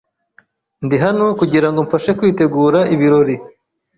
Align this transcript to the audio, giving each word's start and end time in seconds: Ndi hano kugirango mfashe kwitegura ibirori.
Ndi 0.85 0.95
hano 1.03 1.25
kugirango 1.39 1.79
mfashe 1.85 2.11
kwitegura 2.19 2.79
ibirori. 2.93 3.35